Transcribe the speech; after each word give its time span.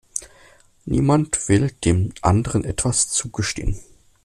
Niemand 0.85 1.47
will 1.47 1.69
dem 1.85 2.11
anderen 2.23 2.65
etwas 2.65 3.09
zugestehen. 3.09 3.79